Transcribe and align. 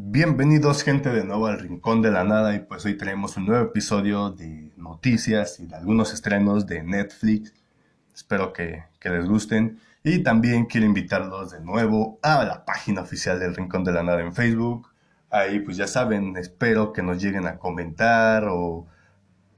Bienvenidos 0.00 0.84
gente 0.84 1.10
de 1.10 1.24
nuevo 1.24 1.48
al 1.48 1.58
Rincón 1.58 2.02
de 2.02 2.12
la 2.12 2.22
Nada 2.22 2.54
y 2.54 2.60
pues 2.60 2.84
hoy 2.86 2.96
tenemos 2.96 3.36
un 3.36 3.46
nuevo 3.46 3.64
episodio 3.64 4.30
de 4.30 4.70
noticias 4.76 5.58
y 5.58 5.66
de 5.66 5.74
algunos 5.74 6.14
estrenos 6.14 6.68
de 6.68 6.84
Netflix. 6.84 7.52
Espero 8.14 8.52
que, 8.52 8.84
que, 9.00 9.10
les 9.10 9.26
gusten 9.26 9.80
y 10.04 10.22
también 10.22 10.66
quiero 10.66 10.86
invitarlos 10.86 11.50
de 11.50 11.60
nuevo 11.60 12.20
a 12.22 12.44
la 12.44 12.64
página 12.64 13.00
oficial 13.02 13.40
del 13.40 13.56
Rincón 13.56 13.82
de 13.82 13.90
la 13.90 14.04
Nada 14.04 14.20
en 14.20 14.32
Facebook. 14.32 14.88
Ahí 15.30 15.58
pues 15.58 15.76
ya 15.76 15.88
saben, 15.88 16.36
espero 16.36 16.92
que 16.92 17.02
nos 17.02 17.20
lleguen 17.20 17.48
a 17.48 17.58
comentar 17.58 18.44
o 18.48 18.86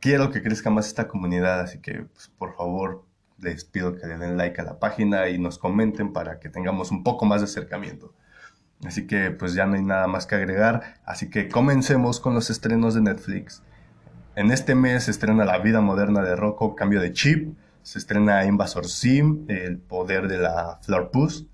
quiero 0.01 0.31
que 0.31 0.43
crezca 0.43 0.71
más 0.71 0.87
esta 0.87 1.07
comunidad, 1.07 1.61
así 1.61 1.81
que 1.81 2.07
pues, 2.15 2.29
por 2.29 2.57
favor 2.57 3.05
les 3.37 3.67
pido 3.67 3.95
que 3.95 4.07
le 4.07 4.17
den 4.17 4.39
like 4.39 4.59
a 4.59 4.65
la 4.65 4.79
página 4.79 5.29
y 5.29 5.39
nos 5.39 5.59
comenten 5.59 6.15
para 6.15 6.41
que 6.41 6.49
tengamos 6.49 6.91
un 6.91 7.05
poco 7.05 7.27
más 7.27 7.43
de 7.43 7.45
acercamiento. 7.45 8.15
Así 8.85 9.07
que 9.07 9.31
pues 9.31 9.55
ya 9.55 9.67
no 9.67 9.75
hay 9.75 9.83
nada 9.83 10.07
más 10.07 10.27
que 10.27 10.37
agregar, 10.37 10.95
así 11.05 11.29
que 11.29 11.49
comencemos 11.49 12.19
con 12.19 12.35
los 12.35 12.49
estrenos 12.49 12.95
de 12.95 13.03
Netflix. 13.03 13.63
En 14.37 14.51
este 14.51 14.75
mes 14.75 15.05
se 15.05 15.11
estrena 15.11 15.45
La 15.45 15.59
vida 15.59 15.81
moderna 15.81 16.23
de 16.23 16.35
Rocco, 16.35 16.75
Cambio 16.75 17.01
de 17.01 17.13
Chip, 17.13 17.55
se 17.83 17.99
estrena 17.99 18.45
Invasor 18.45 18.87
Sim, 18.87 19.45
El 19.49 19.79
poder 19.79 20.29
de 20.29 20.39
la 20.39 20.79
Flor 20.83 21.11
Puss, 21.11 21.47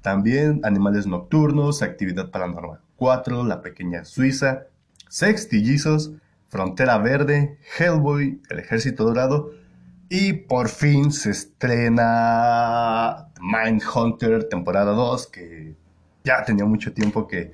también 0.00 0.60
Animales 0.64 1.06
Nocturnos, 1.06 1.82
Actividad 1.82 2.30
Paranormal 2.30 2.80
4, 2.96 3.44
La 3.44 3.60
Pequeña 3.62 4.04
Suiza, 4.04 4.66
Sextillizos, 5.08 6.12
Frontera 6.48 6.98
Verde, 6.98 7.58
Hellboy, 7.78 8.40
El 8.50 8.58
Ejército 8.58 9.04
Dorado. 9.04 9.52
Y 10.08 10.32
por 10.32 10.68
fin 10.68 11.12
se 11.12 11.30
estrena 11.30 12.08
Mindhunter 13.40 14.48
temporada 14.48 14.92
2 14.92 15.26
que 15.28 15.76
ya 16.24 16.44
tenía 16.44 16.64
mucho 16.64 16.92
tiempo 16.92 17.26
que, 17.26 17.52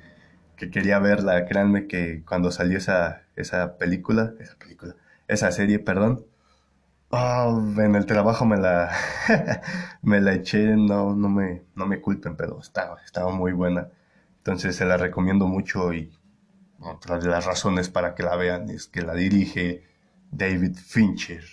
quería 0.56 0.98
verla. 0.98 1.46
Créanme 1.46 1.86
que 1.86 2.24
cuando 2.24 2.50
salió 2.50 2.78
esa, 2.78 3.22
esa 3.36 3.78
película, 3.78 4.34
esa 4.40 4.56
película, 4.56 4.96
esa 5.28 5.50
serie, 5.52 5.78
perdón, 5.78 6.26
oh, 7.10 7.62
en 7.78 7.94
el 7.94 8.06
trabajo 8.06 8.44
me 8.46 8.56
la, 8.56 8.90
me 10.02 10.20
la 10.20 10.34
eché, 10.34 10.76
no, 10.76 11.14
no, 11.14 11.28
me, 11.28 11.64
no 11.74 11.86
me 11.86 12.00
culpen, 12.00 12.36
pero 12.36 12.60
estaba, 12.60 12.98
estaba 13.04 13.32
muy 13.32 13.52
buena. 13.52 13.88
Entonces 14.38 14.76
se 14.76 14.84
la 14.84 14.96
recomiendo 14.96 15.46
mucho 15.46 15.92
y 15.92 16.12
otra 16.80 17.18
de 17.18 17.28
las 17.28 17.44
razones 17.44 17.88
para 17.88 18.14
que 18.14 18.22
la 18.22 18.36
vean 18.36 18.70
es 18.70 18.86
que 18.86 19.02
la 19.02 19.14
dirige 19.14 19.84
David 20.30 20.76
Fincher. 20.76 21.44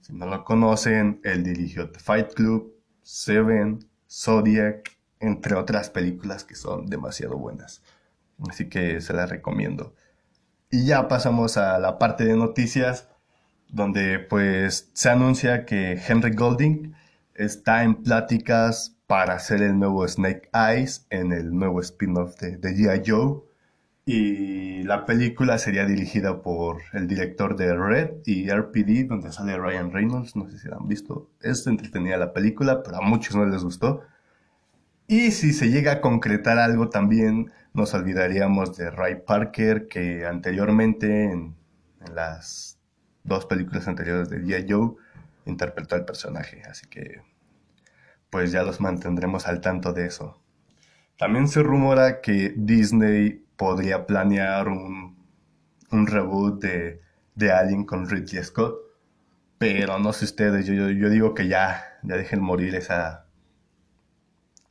Si 0.00 0.12
no 0.12 0.26
lo 0.26 0.44
conocen, 0.44 1.20
él 1.24 1.42
dirigió 1.42 1.90
The 1.90 1.98
Fight 1.98 2.34
Club, 2.34 2.72
Seven, 3.02 3.80
Zodiac, 4.08 4.95
entre 5.20 5.54
otras 5.54 5.90
películas 5.90 6.44
que 6.44 6.54
son 6.54 6.86
demasiado 6.86 7.36
buenas. 7.36 7.82
Así 8.48 8.68
que 8.68 9.00
se 9.00 9.12
las 9.12 9.30
recomiendo. 9.30 9.94
Y 10.70 10.84
ya 10.86 11.08
pasamos 11.08 11.56
a 11.56 11.78
la 11.78 11.98
parte 11.98 12.24
de 12.24 12.36
noticias, 12.36 13.08
donde 13.68 14.18
pues 14.18 14.90
se 14.92 15.08
anuncia 15.08 15.64
que 15.64 16.00
Henry 16.06 16.34
Golding 16.34 16.94
está 17.34 17.84
en 17.84 17.96
pláticas 18.02 18.96
para 19.06 19.34
hacer 19.34 19.62
el 19.62 19.78
nuevo 19.78 20.06
Snake 20.06 20.48
Eyes 20.52 21.06
en 21.10 21.32
el 21.32 21.54
nuevo 21.56 21.80
spin-off 21.80 22.36
de, 22.40 22.56
de 22.56 22.74
G.I. 22.74 23.02
Joe. 23.06 23.42
Y 24.08 24.84
la 24.84 25.04
película 25.04 25.58
sería 25.58 25.84
dirigida 25.84 26.42
por 26.42 26.82
el 26.92 27.08
director 27.08 27.56
de 27.56 27.74
Red 27.74 28.10
y 28.24 28.48
RPD, 28.48 29.08
donde 29.08 29.32
sale 29.32 29.56
Ryan 29.56 29.92
Reynolds. 29.92 30.36
No 30.36 30.48
sé 30.48 30.58
si 30.58 30.68
la 30.68 30.76
han 30.76 30.86
visto. 30.86 31.28
Es 31.40 31.66
entretenida 31.66 32.16
la 32.16 32.32
película, 32.32 32.82
pero 32.84 32.98
a 32.98 33.00
muchos 33.00 33.34
no 33.34 33.44
les 33.46 33.64
gustó. 33.64 34.02
Y 35.08 35.30
si 35.30 35.52
se 35.52 35.70
llega 35.70 35.92
a 35.92 36.00
concretar 36.00 36.58
algo 36.58 36.88
también, 36.90 37.52
nos 37.74 37.94
olvidaríamos 37.94 38.76
de 38.76 38.90
Ray 38.90 39.22
Parker, 39.24 39.86
que 39.86 40.26
anteriormente 40.26 41.30
en, 41.30 41.54
las 42.12 42.78
dos 43.24 43.46
películas 43.46 43.88
anteriores 43.88 44.28
de 44.30 44.40
G.I. 44.40 44.66
Joe 44.68 44.94
interpretó 45.44 45.94
al 45.96 46.04
personaje. 46.04 46.62
Así 46.68 46.86
que 46.88 47.22
pues 48.30 48.52
ya 48.52 48.62
los 48.62 48.80
mantendremos 48.80 49.46
al 49.46 49.60
tanto 49.60 49.92
de 49.92 50.06
eso. 50.06 50.40
También 51.18 51.48
se 51.48 51.62
rumora 51.62 52.20
que 52.20 52.54
Disney 52.56 53.44
podría 53.56 54.06
planear 54.06 54.68
un, 54.68 55.16
un 55.90 56.06
reboot 56.06 56.62
de, 56.62 57.00
de, 57.34 57.52
Alien 57.52 57.84
con 57.84 58.08
Ridley 58.08 58.42
Scott. 58.42 58.76
Pero 59.58 59.98
no 59.98 60.12
sé 60.12 60.26
ustedes, 60.26 60.66
yo, 60.66 60.90
yo 60.90 61.08
digo 61.08 61.34
que 61.34 61.48
ya, 61.48 61.98
ya 62.02 62.16
dejen 62.16 62.40
morir 62.40 62.74
esa, 62.74 63.25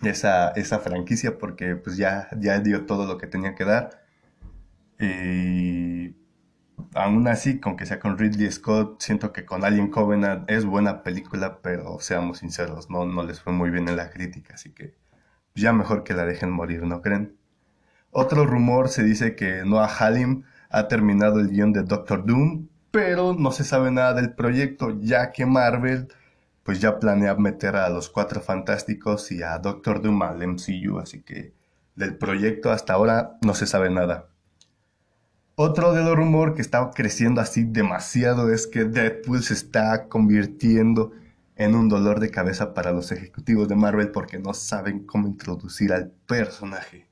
esa, 0.02 0.50
esa 0.52 0.80
franquicia 0.80 1.38
porque 1.38 1.76
pues 1.76 1.98
ya, 1.98 2.28
ya 2.40 2.60
dio 2.60 2.86
todo 2.86 3.06
lo 3.06 3.18
que 3.18 3.28
tenía 3.28 3.56
que 3.56 3.66
dar. 3.66 4.06
Y 5.00 6.16
aún 6.94 7.28
así, 7.28 7.60
con 7.60 7.78
que 7.78 7.86
sea 7.86 8.00
con 8.00 8.18
Ridley 8.18 8.52
Scott, 8.52 9.02
siento 9.02 9.34
que 9.34 9.46
con 9.46 9.64
Alien 9.66 9.90
Covenant 9.90 10.50
es 10.50 10.66
buena 10.66 11.04
película, 11.04 11.60
pero 11.62 12.00
seamos 12.00 12.40
sinceros, 12.40 12.90
no, 12.90 13.06
no 13.06 13.24
les 13.24 13.42
fue 13.42 13.54
muy 13.54 13.70
bien 13.70 13.88
en 13.90 13.98
la 13.98 14.10
crítica, 14.10 14.56
así 14.56 14.72
que 14.74 14.96
ya 15.56 15.74
mejor 15.74 16.04
que 16.04 16.14
la 16.14 16.26
dejen 16.26 16.52
morir, 16.52 16.84
¿no 16.84 17.02
creen? 17.02 17.38
Otro 18.12 18.46
rumor 18.46 18.90
se 18.90 19.04
dice 19.04 19.36
que 19.36 19.64
Noah 19.66 19.88
Halim 20.00 20.44
ha 20.70 20.88
terminado 20.88 21.40
el 21.40 21.50
guion 21.50 21.74
de 21.74 21.84
Doctor 21.84 22.26
Doom, 22.26 22.68
pero 22.92 23.34
no 23.34 23.52
se 23.52 23.64
sabe 23.64 23.92
nada 23.92 24.14
del 24.14 24.34
proyecto, 24.34 24.98
ya 25.02 25.32
que 25.32 25.46
Marvel 25.46 26.08
pues 26.66 26.82
ya 26.82 27.00
planea 27.00 27.36
meter 27.36 27.76
a 27.76 27.88
los 27.90 28.10
Cuatro 28.10 28.42
Fantásticos 28.42 29.32
y 29.32 29.44
a 29.44 29.60
Doctor 29.60 30.02
Doom 30.02 30.24
al 30.24 30.48
MCU, 30.48 30.98
así 30.98 31.22
que 31.22 31.54
del 31.96 32.18
proyecto 32.18 32.72
hasta 32.72 32.94
ahora 32.94 33.38
no 33.44 33.54
se 33.54 33.68
sabe 33.68 33.92
nada. 33.92 34.30
Otro 35.54 35.94
de 35.94 36.04
los 36.04 36.16
rumores 36.16 36.56
que 36.56 36.64
está 36.64 36.90
creciendo 36.90 37.40
así 37.40 37.66
demasiado 37.66 38.52
es 38.52 38.66
que 38.66 38.84
Deadpool 38.84 39.44
se 39.44 39.54
está 39.54 40.08
convirtiendo 40.08 41.12
en 41.56 41.76
un 41.76 41.88
dolor 41.88 42.20
de 42.20 42.32
cabeza 42.32 42.74
para 42.74 42.92
los 42.92 43.12
ejecutivos 43.12 43.68
de 43.68 43.76
Marvel 43.76 44.10
porque 44.10 44.40
no 44.40 44.56
saben 44.56 45.06
cómo 45.06 45.28
introducir 45.28 45.94
al 45.94 46.10
personaje. 46.26 47.08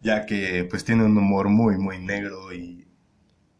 Ya 0.00 0.26
que 0.26 0.66
pues 0.68 0.84
tiene 0.84 1.04
un 1.04 1.16
humor 1.16 1.48
muy 1.48 1.78
muy 1.78 2.00
negro 2.00 2.52
y 2.52 2.88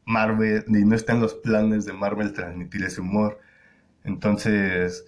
Marvel 0.07 0.65
y 0.67 0.85
no 0.85 0.97
está 0.97 1.13
en 1.13 1.21
los 1.21 1.35
planes 1.35 1.85
de 1.85 1.93
Marvel 1.93 2.33
transmitir 2.33 2.83
ese 2.83 3.01
humor. 3.01 3.39
Entonces, 4.05 5.07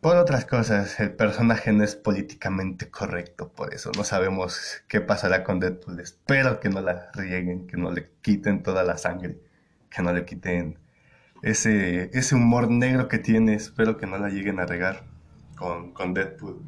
por 0.00 0.16
otras 0.16 0.46
cosas, 0.46 0.98
el 1.00 1.12
personaje 1.12 1.72
no 1.72 1.84
es 1.84 1.94
políticamente 1.94 2.88
correcto, 2.90 3.52
por 3.52 3.74
eso 3.74 3.90
no 3.96 4.04
sabemos 4.04 4.82
qué 4.88 5.00
pasará 5.02 5.44
con 5.44 5.60
Deadpool. 5.60 6.00
Espero 6.00 6.58
que 6.60 6.70
no 6.70 6.80
la 6.80 7.10
rieguen, 7.12 7.66
que 7.66 7.76
no 7.76 7.90
le 7.90 8.10
quiten 8.22 8.62
toda 8.62 8.82
la 8.82 8.96
sangre, 8.96 9.38
que 9.90 10.02
no 10.02 10.12
le 10.12 10.24
quiten 10.24 10.78
ese, 11.42 12.10
ese 12.14 12.34
humor 12.34 12.70
negro 12.70 13.08
que 13.08 13.18
tiene, 13.18 13.54
espero 13.54 13.98
que 13.98 14.06
no 14.06 14.16
la 14.18 14.28
lleguen 14.28 14.60
a 14.60 14.66
regar 14.66 15.04
con, 15.56 15.92
con 15.92 16.14
Deadpool. 16.14 16.62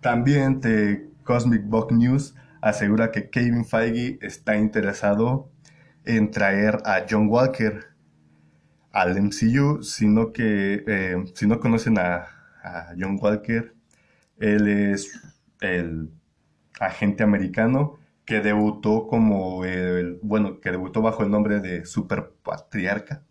También 0.00 0.60
de 0.60 1.10
Cosmic 1.24 1.64
Book 1.64 1.92
News 1.92 2.34
asegura 2.62 3.10
que 3.10 3.28
Kevin 3.28 3.64
Feige 3.64 4.18
está 4.22 4.56
interesado 4.56 5.50
en 6.04 6.30
traer 6.30 6.78
a 6.84 7.04
John 7.08 7.28
Walker 7.28 7.91
al 8.92 9.20
MCU, 9.20 9.82
sino 9.82 10.32
que 10.32 10.84
eh, 10.86 11.24
si 11.34 11.46
no 11.46 11.58
conocen 11.60 11.98
a, 11.98 12.26
John 12.96 13.18
Walker, 13.20 13.74
él 14.38 14.68
es 14.68 15.20
el 15.60 16.10
agente 16.78 17.24
americano 17.24 17.98
que 18.24 18.40
debutó 18.40 19.08
como 19.08 19.64
el, 19.64 20.20
bueno, 20.22 20.60
que 20.60 20.70
debutó 20.70 21.02
bajo 21.02 21.24
el 21.24 21.30
nombre 21.32 21.58
de 21.58 21.84
Super 21.86 22.30
Patriarca. 22.44 23.24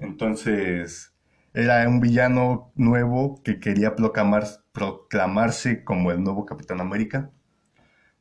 Entonces, 0.00 1.14
era 1.54 1.88
un 1.88 2.00
villano 2.00 2.72
nuevo 2.74 3.40
que 3.44 3.60
quería 3.60 3.94
proclamarse 3.94 5.84
como 5.84 6.10
el 6.10 6.24
nuevo 6.24 6.46
Capitán 6.46 6.80
América. 6.80 7.30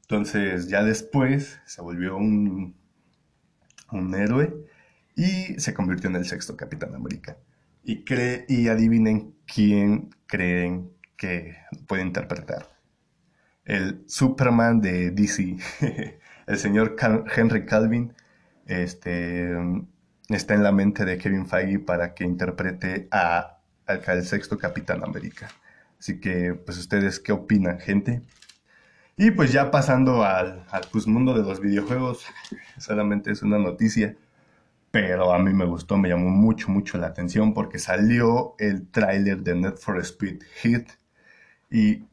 Entonces, 0.01 0.67
ya 0.67 0.83
después 0.83 1.59
se 1.65 1.81
volvió 1.81 2.15
un, 2.15 2.75
un 3.91 4.13
héroe 4.13 4.53
y 5.15 5.59
se 5.59 5.73
convirtió 5.73 6.09
en 6.09 6.17
el 6.17 6.25
sexto 6.25 6.57
Capitán 6.57 6.93
América. 6.93 7.37
Y, 7.83 8.03
cree, 8.03 8.45
y 8.49 8.67
adivinen 8.67 9.35
quién 9.45 10.09
creen 10.27 10.91
que 11.17 11.55
puede 11.87 12.03
interpretar. 12.03 12.75
El 13.63 14.03
Superman 14.07 14.81
de 14.81 15.11
DC, 15.11 15.57
el 16.47 16.57
señor 16.57 16.95
Henry 17.35 17.65
Calvin, 17.65 18.13
este, 18.65 19.55
está 20.29 20.53
en 20.55 20.63
la 20.63 20.71
mente 20.71 21.05
de 21.05 21.17
Kevin 21.17 21.47
Feige 21.47 21.79
para 21.79 22.13
que 22.13 22.23
interprete 22.23 23.07
a, 23.11 23.59
al, 23.85 24.25
sexto 24.25 24.57
Capitán 24.57 25.03
América. 25.03 25.49
Así 25.99 26.19
que, 26.19 26.53
pues, 26.53 26.77
¿ustedes 26.77 27.19
qué 27.19 27.31
opinan, 27.31 27.79
gente? 27.79 28.21
Y 29.17 29.31
pues 29.31 29.53
ya 29.53 29.71
pasando 29.71 30.23
al, 30.23 30.65
al 30.69 30.83
pues, 30.91 31.07
mundo 31.07 31.33
de 31.33 31.43
los 31.43 31.61
videojuegos, 31.61 32.25
solamente 32.77 33.31
es 33.31 33.41
una 33.43 33.57
noticia 33.57 34.15
pero 34.95 35.33
a 35.33 35.39
mí 35.39 35.51
me 35.53 35.65
gustó, 35.65 35.97
me 35.97 36.07
llamó 36.07 36.29
mucho, 36.29 36.71
mucho 36.71 36.97
la 36.97 37.07
atención 37.07 37.53
porque 37.53 37.79
salió 37.79 38.55
el 38.59 38.87
tráiler 38.87 39.43
de 39.43 39.53
Net 39.53 39.75
for 39.77 39.99
Speed 39.99 40.41
Hit 40.61 40.87
y 41.69 42.05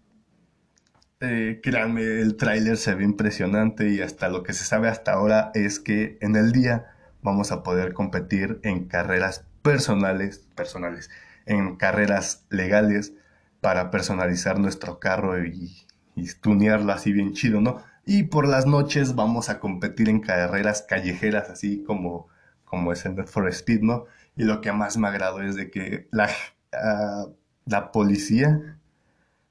eh, 1.20 1.60
créanme, 1.62 2.02
el 2.02 2.36
tráiler 2.36 2.76
se 2.76 2.96
ve 2.96 3.04
impresionante 3.04 3.88
y 3.88 4.00
hasta 4.00 4.28
lo 4.28 4.42
que 4.42 4.52
se 4.52 4.64
sabe 4.64 4.88
hasta 4.88 5.12
ahora 5.12 5.52
es 5.54 5.78
que 5.78 6.18
en 6.20 6.34
el 6.34 6.50
día 6.50 6.90
vamos 7.22 7.52
a 7.52 7.62
poder 7.62 7.92
competir 7.92 8.58
en 8.64 8.88
carreras 8.88 9.46
personales, 9.62 10.48
personales, 10.56 11.08
en 11.46 11.76
carreras 11.76 12.46
legales 12.50 13.12
para 13.60 13.92
personalizar 13.92 14.58
nuestro 14.58 14.98
carro 14.98 15.40
y, 15.46 15.86
y 16.16 16.26
tunearlo 16.40 16.90
así 16.92 17.12
bien 17.12 17.32
chido, 17.32 17.60
¿no? 17.60 17.80
Y 18.04 18.24
por 18.24 18.48
las 18.48 18.66
noches 18.66 19.14
vamos 19.14 19.50
a 19.50 19.60
competir 19.60 20.08
en 20.08 20.18
carreras 20.18 20.82
callejeras, 20.82 21.48
así 21.48 21.84
como, 21.84 22.31
como 22.72 22.90
es 22.90 23.04
el 23.04 23.16
Need 23.16 23.26
for 23.26 23.46
Speed, 23.48 23.82
¿no? 23.82 24.06
Y 24.34 24.44
lo 24.44 24.62
que 24.62 24.72
más 24.72 24.96
me 24.96 25.06
agrado 25.06 25.42
es 25.42 25.56
de 25.56 25.70
que 25.70 26.08
la, 26.10 26.30
ah, 26.72 27.26
la 27.66 27.92
policía, 27.92 28.78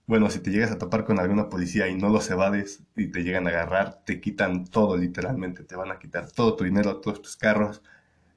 bueno, 0.07 0.31
si 0.31 0.39
te 0.39 0.49
llegas 0.49 0.71
a 0.71 0.79
topar 0.79 1.05
con 1.05 1.19
alguna 1.19 1.47
policía 1.47 1.87
y 1.87 1.95
no 1.95 2.09
los 2.09 2.31
evades 2.31 2.81
y 2.95 3.09
te 3.11 3.21
llegan 3.21 3.45
a 3.45 3.51
agarrar, 3.51 4.01
te 4.05 4.19
quitan 4.19 4.65
todo 4.65 4.97
literalmente, 4.97 5.63
te 5.63 5.75
van 5.75 5.91
a 5.91 5.99
quitar 5.99 6.31
todo 6.31 6.55
tu 6.55 6.63
dinero, 6.63 6.99
todos 6.99 7.21
tus 7.21 7.37
carros. 7.37 7.83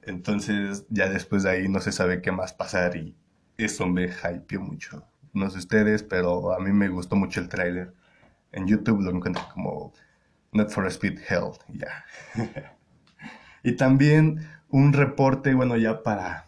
Entonces 0.02 0.84
ya 0.90 1.08
después 1.08 1.44
de 1.44 1.50
ahí 1.50 1.68
no 1.68 1.80
se 1.80 1.90
sabe 1.90 2.20
qué 2.20 2.30
más 2.30 2.52
pasar 2.52 2.94
y 2.94 3.16
eso 3.56 3.86
me 3.86 4.10
hypeó 4.10 4.60
mucho. 4.60 5.02
No 5.32 5.48
sé 5.48 5.56
ustedes, 5.60 6.02
pero 6.02 6.52
a 6.52 6.60
mí 6.60 6.72
me 6.72 6.90
gustó 6.90 7.16
mucho 7.16 7.40
el 7.40 7.48
tráiler. 7.48 7.94
En 8.52 8.66
YouTube 8.66 9.00
lo 9.00 9.10
encuentro 9.12 9.42
como 9.54 9.94
Not 10.52 10.68
for 10.68 10.86
Speed 10.88 11.20
Health, 11.26 11.62
ya. 11.72 12.04
y 13.62 13.72
también 13.76 14.46
un 14.68 14.92
reporte, 14.92 15.54
bueno, 15.54 15.76
ya 15.76 16.02
para, 16.02 16.46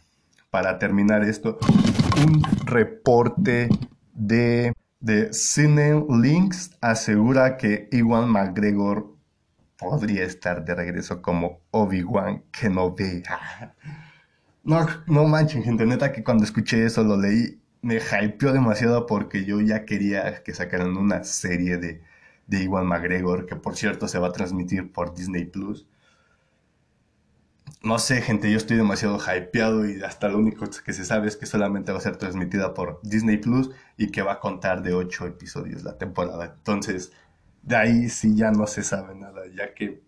para 0.51 0.79
terminar 0.79 1.25
esto, 1.25 1.59
un 2.27 2.43
reporte 2.65 3.69
de, 4.15 4.73
de 5.01 5.33
Cine 5.33 6.05
Links 6.09 6.71
asegura 6.81 7.57
que 7.57 7.89
Iwan 7.93 8.29
McGregor 8.29 9.15
podría 9.79 10.25
estar 10.25 10.65
de 10.65 10.75
regreso 10.75 11.23
como 11.23 11.61
Obi-Wan 11.71 12.45
Kenobi. 12.51 13.23
No, 14.67 14.85
no 15.07 15.29
manchen, 15.29 15.63
gente, 15.63 15.87
neta 15.87 16.11
que 16.11 16.25
cuando 16.25 16.43
escuché 16.43 16.85
eso 16.85 17.05
lo 17.05 17.17
leí, 17.17 17.61
me 17.83 17.99
hypeó 17.99 18.53
demasiado 18.53 19.07
porque 19.07 19.45
yo 19.45 19.61
ya 19.61 19.85
quería 19.85 20.43
que 20.43 20.53
sacaran 20.53 20.97
una 20.97 21.23
serie 21.23 21.77
de, 21.77 22.03
de 22.49 22.65
Iwan 22.65 22.85
McGregor, 22.85 23.47
que 23.47 23.55
por 23.55 23.77
cierto 23.77 24.09
se 24.09 24.19
va 24.19 24.27
a 24.27 24.33
transmitir 24.33 24.91
por 24.91 25.15
Disney 25.15 25.45
Plus. 25.45 25.87
No 27.87 28.01
sé, 28.01 28.21
gente, 28.21 28.51
yo 28.51 28.57
estoy 28.57 28.77
demasiado 28.77 29.17
hypeado 29.17 29.89
y 29.89 30.03
hasta 30.03 30.29
lo 30.29 30.39
único 30.39 30.67
que 30.85 30.93
se 30.93 31.05
sabe 31.05 31.29
es 31.29 31.37
que 31.37 31.47
solamente 31.47 31.93
va 31.93 31.99
a 31.99 32.01
ser 32.01 32.17
transmitida 32.17 32.75
por 32.75 32.99
Disney 33.05 33.37
Plus 33.37 33.71
y 33.97 34.11
que 34.11 34.23
va 34.23 34.33
a 34.33 34.41
contar 34.41 34.83
de 34.83 34.93
8 34.93 35.25
episodios 35.29 35.85
la 35.85 35.97
temporada. 35.97 36.47
Entonces, 36.47 37.13
de 37.63 37.77
ahí 37.77 38.09
sí 38.09 38.35
ya 38.35 38.51
no 38.51 38.67
se 38.67 38.83
sabe 38.83 39.15
nada, 39.15 39.43
ya 39.55 39.73
que 39.73 40.03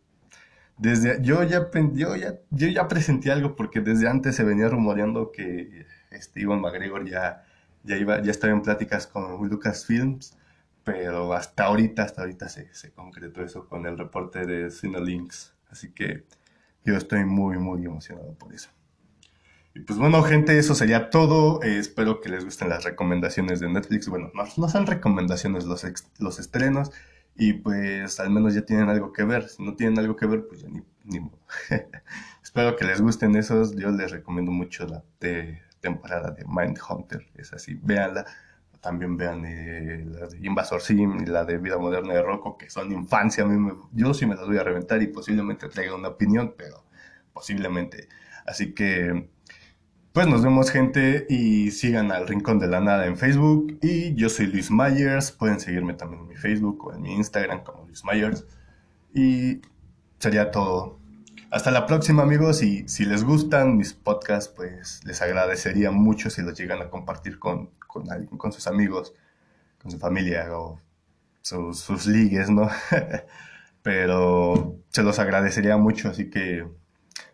desde 0.77 1.23
yo 1.23 1.45
ya 1.45 1.71
yo 1.93 2.17
ya 2.17 2.35
yo 2.51 2.67
ya 2.69 2.89
presenté 2.89 3.31
algo 3.31 3.55
porque 3.55 3.81
desde 3.81 4.09
antes 4.09 4.35
se 4.35 4.43
venía 4.45 4.69
rumoreando 4.69 5.31
que 5.31 5.87
este 6.11 6.41
Iwan 6.41 6.61
McGregor 6.61 7.09
ya 7.09 7.45
ya 7.85 7.97
iba 7.97 8.21
ya 8.23 8.33
estaba 8.33 8.53
en 8.55 8.63
pláticas 8.63 9.07
con 9.07 9.49
Lucasfilms 9.49 10.37
pero 10.85 11.33
hasta 11.35 11.67
ahorita, 11.67 12.03
hasta 12.03 12.23
ahorita 12.23 12.49
se, 12.49 12.75
se 12.75 12.93
concretó 12.93 13.43
eso 13.45 13.69
con 13.69 13.87
el 13.87 13.99
reporte 13.99 14.47
de 14.47 14.71
Cinelinks. 14.71 15.55
Así 15.71 15.91
que 15.93 16.25
yo 16.89 16.97
estoy 16.97 17.25
muy, 17.25 17.59
muy 17.59 17.85
emocionado 17.85 18.33
por 18.35 18.55
eso. 18.55 18.71
Y 19.75 19.81
pues 19.81 19.99
bueno, 19.99 20.23
gente, 20.23 20.59
eso 20.59 20.75
sería 20.75 21.11
todo. 21.11 21.63
Eh, 21.63 21.79
espero 21.79 22.21
que 22.21 22.31
les 22.31 22.45
gusten 22.45 22.71
las 22.71 22.85
recomendaciones 22.85 23.61
de 23.61 23.69
Netflix. 23.69 24.09
Bueno, 24.09 24.31
no, 24.35 24.45
no 24.57 24.69
son 24.69 24.87
recomendaciones 24.87 25.65
los, 25.65 25.87
los 26.19 26.39
estrenos. 26.39 26.91
Y 27.37 27.53
pues 27.53 28.19
al 28.19 28.31
menos 28.31 28.55
ya 28.55 28.63
tienen 28.63 28.89
algo 28.89 29.13
que 29.13 29.25
ver. 29.25 29.49
Si 29.49 29.63
no 29.63 29.75
tienen 29.77 29.99
algo 29.99 30.17
que 30.17 30.27
ver, 30.27 30.47
pues 30.49 30.63
ya 30.63 30.69
ni, 31.05 31.21
modo. 31.21 31.39
espero 32.43 32.75
que 32.75 32.87
les 32.87 33.01
gusten 33.01 33.37
esos. 33.37 33.77
Yo 33.77 33.91
les 33.91 34.11
recomiendo 34.11 34.51
mucho 34.51 34.87
la 34.87 35.05
temporada 35.81 36.31
de 36.31 36.45
Mindhunter. 36.47 37.29
Es 37.37 37.53
así, 37.53 37.79
véanla 37.83 38.25
también 38.81 39.17
vean 39.17 39.45
eh, 39.45 40.05
la 40.07 40.27
de 40.29 40.39
Invasor 40.39 40.81
Sim 40.81 41.23
y 41.23 41.27
la 41.27 41.45
de 41.45 41.59
Vida 41.59 41.79
Moderna 41.79 42.15
de 42.15 42.23
Rocco, 42.23 42.57
que 42.57 42.71
son 42.71 42.93
infancia. 42.93 43.45
A 43.45 43.47
mí 43.47 43.73
yo 43.93 44.15
sí 44.15 44.27
me 44.27 44.35
las 44.35 44.47
voy 44.47 44.59
a 44.59 44.63
reventar 44.63 45.03
y 45.03 45.09
posiblemente 45.09 45.69
traiga 45.69 45.95
una 45.95 46.09
opinión, 46.09 46.55
pero 46.57 46.85
posiblemente. 47.33 48.09
Así 48.47 48.73
que, 48.75 49.29
pues 50.13 50.27
nos 50.27 50.43
vemos, 50.43 50.71
gente, 50.71 51.27
y 51.29 51.71
sigan 51.71 52.13
al 52.13 52.27
Rincón 52.29 52.59
de 52.59 52.69
la 52.69 52.81
Nada 52.81 53.07
en 53.07 53.17
Facebook. 53.17 53.79
Y 53.83 54.15
yo 54.15 54.29
soy 54.29 54.47
Luis 54.47 54.71
Myers. 54.71 55.33
Pueden 55.33 55.61
seguirme 55.61 55.95
también 55.95 56.23
en 56.23 56.29
mi 56.29 56.37
Facebook 56.37 56.87
o 56.87 56.95
en 56.95 57.03
mi 57.03 57.15
Instagram 57.15 57.63
como 57.65 57.85
Luis 57.85 58.05
Myers. 58.05 58.47
Y 59.15 59.61
sería 60.19 60.51
todo. 60.51 60.99
Hasta 61.51 61.71
la 61.71 61.87
próxima 61.87 62.23
amigos 62.23 62.63
y 62.63 62.87
si 62.89 63.07
les 63.07 63.25
gustan 63.25 63.79
mis 63.79 63.95
podcasts 63.95 64.53
pues 64.55 65.01
les 65.05 65.23
agradecería 65.23 65.91
mucho 65.91 66.29
si 66.29 66.43
los 66.43 66.59
llegan 66.59 66.83
a 66.83 66.91
compartir 66.91 67.39
con, 67.39 67.71
con, 67.87 68.13
alguien, 68.13 68.37
con 68.37 68.53
sus 68.53 68.67
amigos, 68.67 69.15
con 69.81 69.91
su 69.91 69.99
familia 69.99 70.47
o 70.55 70.79
sus, 71.41 71.81
sus 71.81 72.07
ligues, 72.07 72.51
¿no? 72.51 72.69
Pero 73.83 74.77
se 74.91 75.03
los 75.03 75.19
agradecería 75.19 75.79
mucho, 75.79 76.11
así 76.11 76.29
que 76.29 76.67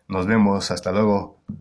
nos 0.06 0.26
vemos, 0.26 0.70
hasta 0.70 0.92
luego. 0.92 1.42